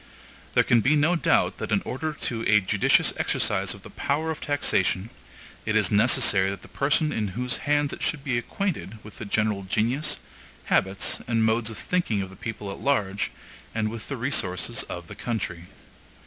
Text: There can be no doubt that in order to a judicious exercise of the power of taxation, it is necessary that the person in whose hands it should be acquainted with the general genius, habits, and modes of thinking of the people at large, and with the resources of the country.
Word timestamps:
There 0.55 0.63
can 0.63 0.81
be 0.81 0.95
no 0.95 1.15
doubt 1.15 1.57
that 1.59 1.71
in 1.71 1.83
order 1.83 2.11
to 2.11 2.41
a 2.47 2.59
judicious 2.59 3.13
exercise 3.17 3.75
of 3.75 3.83
the 3.83 3.91
power 3.91 4.31
of 4.31 4.41
taxation, 4.41 5.11
it 5.63 5.75
is 5.75 5.91
necessary 5.91 6.49
that 6.49 6.63
the 6.63 6.67
person 6.67 7.11
in 7.11 7.27
whose 7.37 7.57
hands 7.69 7.93
it 7.93 8.01
should 8.01 8.23
be 8.23 8.35
acquainted 8.39 8.97
with 9.03 9.19
the 9.19 9.25
general 9.25 9.61
genius, 9.61 10.17
habits, 10.63 11.21
and 11.27 11.45
modes 11.45 11.69
of 11.69 11.77
thinking 11.77 12.23
of 12.23 12.31
the 12.31 12.35
people 12.35 12.71
at 12.71 12.79
large, 12.81 13.29
and 13.75 13.89
with 13.91 14.07
the 14.09 14.17
resources 14.17 14.81
of 14.89 15.05
the 15.05 15.13
country. 15.13 15.65